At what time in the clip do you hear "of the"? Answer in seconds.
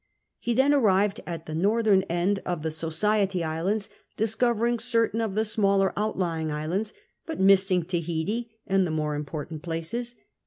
2.43-2.71, 5.21-5.45